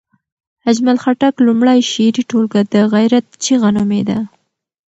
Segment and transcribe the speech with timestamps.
[0.69, 4.17] اجمل خټک لومړۍ شعري ټولګه د غیرت چغه نومېده.